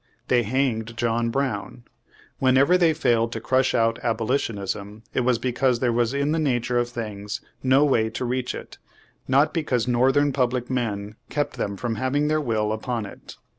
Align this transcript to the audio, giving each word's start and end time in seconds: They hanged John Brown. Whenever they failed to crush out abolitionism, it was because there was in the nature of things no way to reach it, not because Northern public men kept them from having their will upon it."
They 0.29 0.41
hanged 0.41 0.97
John 0.97 1.29
Brown. 1.29 1.83
Whenever 2.39 2.75
they 2.75 2.91
failed 2.91 3.31
to 3.33 3.39
crush 3.39 3.75
out 3.75 3.99
abolitionism, 4.01 5.03
it 5.13 5.19
was 5.19 5.37
because 5.37 5.79
there 5.79 5.93
was 5.93 6.11
in 6.11 6.31
the 6.31 6.39
nature 6.39 6.79
of 6.79 6.89
things 6.89 7.39
no 7.61 7.85
way 7.85 8.09
to 8.09 8.25
reach 8.25 8.55
it, 8.55 8.79
not 9.27 9.53
because 9.53 9.87
Northern 9.87 10.33
public 10.33 10.71
men 10.71 11.17
kept 11.29 11.55
them 11.57 11.77
from 11.77 11.97
having 11.97 12.29
their 12.29 12.41
will 12.41 12.71
upon 12.71 13.05
it." 13.05 13.35